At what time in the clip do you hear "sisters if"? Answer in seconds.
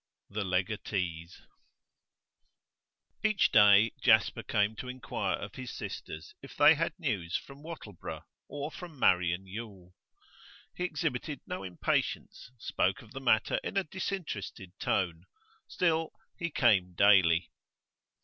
5.77-6.55